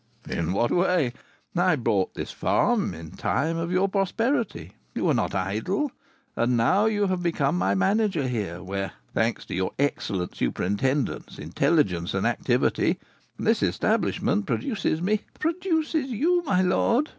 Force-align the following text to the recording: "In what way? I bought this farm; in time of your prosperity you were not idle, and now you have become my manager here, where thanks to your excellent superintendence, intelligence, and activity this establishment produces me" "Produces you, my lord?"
"In 0.27 0.51
what 0.53 0.71
way? 0.71 1.13
I 1.55 1.75
bought 1.75 2.15
this 2.15 2.31
farm; 2.31 2.95
in 2.95 3.11
time 3.11 3.55
of 3.57 3.71
your 3.71 3.87
prosperity 3.87 4.73
you 4.95 5.03
were 5.03 5.13
not 5.13 5.35
idle, 5.35 5.91
and 6.35 6.57
now 6.57 6.85
you 6.85 7.05
have 7.05 7.21
become 7.21 7.55
my 7.55 7.75
manager 7.75 8.27
here, 8.27 8.63
where 8.63 8.93
thanks 9.13 9.45
to 9.45 9.53
your 9.53 9.73
excellent 9.77 10.35
superintendence, 10.35 11.37
intelligence, 11.37 12.15
and 12.15 12.25
activity 12.25 12.97
this 13.37 13.61
establishment 13.61 14.47
produces 14.47 15.03
me" 15.03 15.21
"Produces 15.39 16.07
you, 16.07 16.41
my 16.45 16.63
lord?" 16.63 17.09